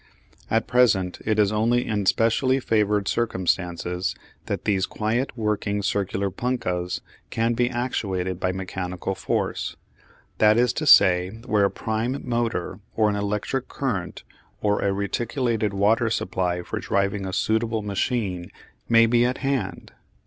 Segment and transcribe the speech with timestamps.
[0.49, 4.15] At present it is only in specially favoured circumstances
[4.47, 9.75] that these quiet working circular punkahs can be actuated by mechanical force,
[10.39, 14.23] that is to say where a prime motor, or an electric current,
[14.59, 18.51] or a reticulated water supply for driving a suitable machine
[18.89, 19.91] may be at hand.